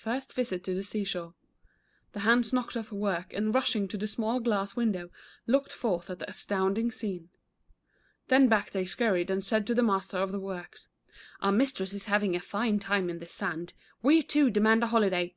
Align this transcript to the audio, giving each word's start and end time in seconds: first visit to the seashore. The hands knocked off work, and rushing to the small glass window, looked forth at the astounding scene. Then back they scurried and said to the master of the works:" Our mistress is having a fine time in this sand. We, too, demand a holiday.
first 0.00 0.32
visit 0.32 0.62
to 0.62 0.76
the 0.76 0.82
seashore. 0.84 1.34
The 2.12 2.20
hands 2.20 2.52
knocked 2.52 2.76
off 2.76 2.92
work, 2.92 3.32
and 3.32 3.52
rushing 3.52 3.88
to 3.88 3.96
the 3.98 4.06
small 4.06 4.38
glass 4.38 4.76
window, 4.76 5.10
looked 5.48 5.72
forth 5.72 6.08
at 6.08 6.20
the 6.20 6.30
astounding 6.30 6.92
scene. 6.92 7.30
Then 8.28 8.46
back 8.46 8.70
they 8.70 8.84
scurried 8.84 9.28
and 9.28 9.44
said 9.44 9.66
to 9.66 9.74
the 9.74 9.82
master 9.82 10.18
of 10.18 10.30
the 10.30 10.38
works:" 10.38 10.86
Our 11.42 11.50
mistress 11.50 11.92
is 11.92 12.04
having 12.04 12.36
a 12.36 12.40
fine 12.40 12.78
time 12.78 13.10
in 13.10 13.18
this 13.18 13.32
sand. 13.34 13.72
We, 14.00 14.22
too, 14.22 14.50
demand 14.50 14.84
a 14.84 14.86
holiday. 14.86 15.34